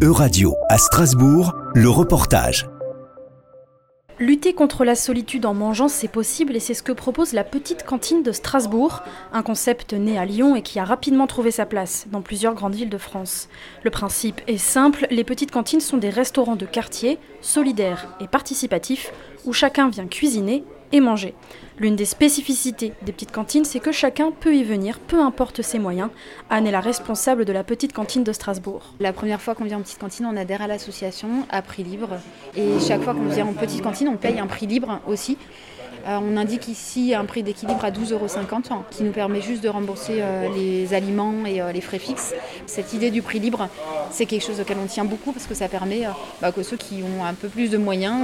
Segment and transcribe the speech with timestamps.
[0.00, 2.68] Euradio à Strasbourg, le reportage.
[4.20, 7.82] Lutter contre la solitude en mangeant, c'est possible et c'est ce que propose la petite
[7.82, 12.06] cantine de Strasbourg, un concept né à Lyon et qui a rapidement trouvé sa place
[12.12, 13.48] dans plusieurs grandes villes de France.
[13.82, 19.12] Le principe est simple, les petites cantines sont des restaurants de quartier, solidaires et participatifs,
[19.46, 20.62] où chacun vient cuisiner
[20.92, 21.34] et manger.
[21.78, 25.78] L'une des spécificités des petites cantines, c'est que chacun peut y venir, peu importe ses
[25.78, 26.10] moyens.
[26.50, 28.82] Anne est la responsable de la petite cantine de Strasbourg.
[28.98, 32.18] La première fois qu'on vient en petite cantine, on adhère à l'association à prix libre.
[32.56, 35.38] Et chaque fois qu'on vient en petite cantine, on paye un prix libre aussi.
[36.08, 38.26] Euh, on indique ici un prix d'équilibre à 12,50 euros
[38.90, 42.34] qui nous permet juste de rembourser euh, les aliments et euh, les frais fixes.
[42.66, 43.68] Cette idée du prix libre,
[44.10, 46.02] c'est quelque chose auquel on tient beaucoup parce que ça permet
[46.40, 48.18] bah, que ceux qui ont un peu plus de moyens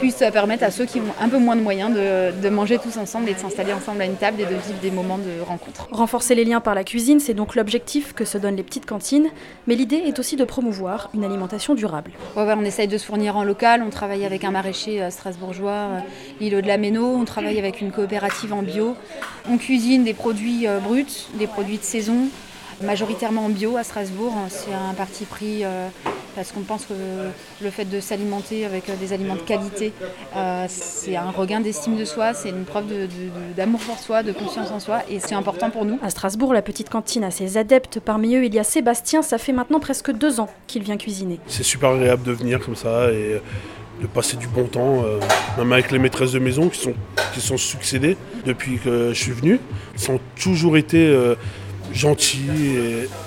[0.00, 3.28] puissent permettre à ceux qui ont un peu moins de moyens de, manger tous ensemble
[3.28, 5.88] et de s'installer ensemble à une table et de vivre des moments de rencontre.
[5.90, 9.28] Renforcer les liens par la cuisine, c'est donc l'objectif que se donnent les petites cantines,
[9.66, 12.12] mais l'idée est aussi de promouvoir une alimentation durable.
[12.36, 15.88] on essaye de se fournir en local, on travaille avec un maraîcher strasbourgeois,
[16.40, 18.96] l'île de la on travaille avec une coopérative en bio.
[19.50, 22.28] On cuisine des produits euh, bruts, des produits de saison,
[22.82, 24.34] majoritairement en bio à Strasbourg.
[24.48, 25.88] C'est un parti pris euh,
[26.34, 26.94] parce qu'on pense que
[27.62, 29.92] le fait de s'alimenter avec euh, des aliments de qualité,
[30.68, 32.86] c'est un regain d'estime de soi, c'est une preuve
[33.56, 35.98] d'amour pour soi, de confiance en soi, et c'est important pour nous.
[36.02, 38.00] À Strasbourg, la petite cantine a ses adeptes.
[38.00, 41.40] Parmi eux, il y a Sébastien, ça fait maintenant presque deux ans qu'il vient cuisiner.
[41.46, 43.40] C'est super agréable de venir comme ça et
[44.00, 45.18] de passer du bon temps, euh,
[45.58, 46.94] même avec les maîtresses de maison qui sont,
[47.34, 49.60] qui sont succédées depuis que je suis venu.
[49.98, 51.34] Ils ont toujours été euh,
[51.92, 52.50] gentils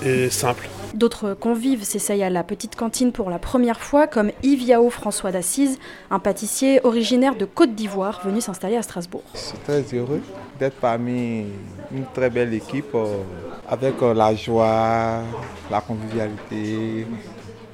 [0.05, 0.69] et, simples.
[0.93, 5.31] D'autres convives s'essayent à la petite cantine pour la première fois, comme Yves Yao François
[5.31, 5.77] d'Assise,
[6.09, 9.23] un pâtissier originaire de Côte d'Ivoire venu s'installer à Strasbourg.
[9.33, 10.21] Je suis très heureux
[10.59, 11.45] d'être parmi
[11.91, 13.21] une très belle équipe euh,
[13.67, 15.21] avec la joie,
[15.69, 17.05] la convivialité,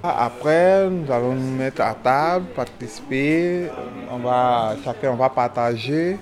[0.10, 3.70] après, nous allons nous mettre à table, participer.
[4.12, 6.18] On va, chacun on va partager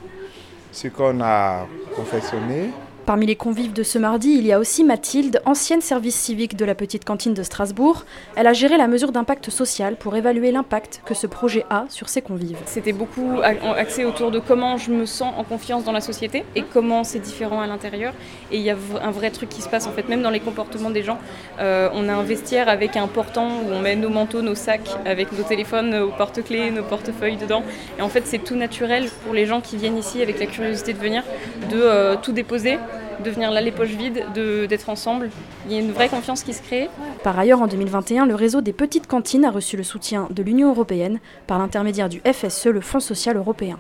[0.72, 2.72] ce qu'on a confectionné.
[3.06, 6.64] Parmi les convives de ce mardi, il y a aussi Mathilde, ancienne service civique de
[6.64, 8.06] la petite cantine de Strasbourg.
[8.38, 12.08] Elle a géré la mesure d'impact social pour évaluer l'impact que ce projet a sur
[12.08, 12.58] ses convives.
[12.66, 16.64] C'était beaucoup axé autour de comment je me sens en confiance dans la société et
[16.64, 18.14] comment c'est différent à l'intérieur.
[18.54, 20.40] Et il y a un vrai truc qui se passe en fait, même dans les
[20.40, 21.18] comportements des gens.
[21.60, 24.90] Euh, on a un vestiaire avec un portant où on met nos manteaux, nos sacs,
[25.06, 27.64] avec nos téléphones, nos porte-clés, nos portefeuilles dedans.
[28.00, 30.94] Et en fait, c'est tout naturel pour les gens qui viennent ici avec la curiosité
[30.94, 31.24] de venir,
[31.70, 32.78] de euh, tout déposer
[33.24, 35.30] de venir là les poches vides, d'être ensemble.
[35.66, 36.90] Il y a une vraie confiance qui se crée.
[37.24, 40.70] Par ailleurs, en 2021, le réseau des petites cantines a reçu le soutien de l'Union
[40.70, 43.80] européenne par l'intermédiaire du FSE, le Fonds social européen.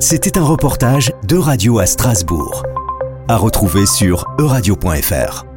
[0.00, 2.62] C'était un reportage de Radio à Strasbourg,
[3.28, 5.53] à retrouver sur euradio.fr.